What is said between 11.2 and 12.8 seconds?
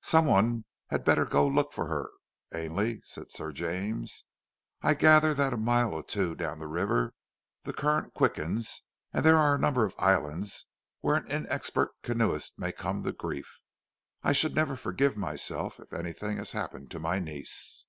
inexpert canoeist may